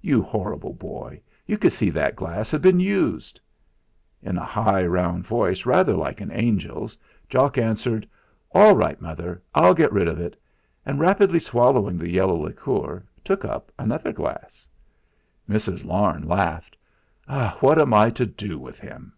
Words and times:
"You 0.00 0.22
horrible 0.22 0.74
boy, 0.74 1.20
you 1.44 1.58
could 1.58 1.72
see 1.72 1.90
that 1.90 2.14
glass 2.14 2.52
has 2.52 2.60
been 2.60 2.78
used." 2.78 3.40
In 4.22 4.38
a 4.38 4.44
high 4.44 4.86
round 4.86 5.26
voice 5.26 5.66
rather 5.66 5.94
like 5.94 6.20
an 6.20 6.30
angel's, 6.30 6.96
Jock 7.28 7.58
answered: 7.58 8.08
"All 8.52 8.76
right, 8.76 9.00
Mother; 9.00 9.42
I'll 9.56 9.74
get 9.74 9.90
rid 9.92 10.06
of 10.06 10.20
it," 10.20 10.40
and 10.86 11.00
rapidly 11.00 11.40
swallowing 11.40 11.98
the 11.98 12.08
yellow 12.08 12.40
liquor, 12.46 13.04
took 13.24 13.44
up 13.44 13.72
another 13.76 14.12
glass. 14.12 14.68
Mrs. 15.50 15.84
Larne 15.84 16.28
laughed. 16.28 16.76
"What 17.58 17.80
am 17.80 17.92
I 17.92 18.10
to 18.10 18.24
do 18.26 18.60
with 18.60 18.78
him?" 18.78 19.12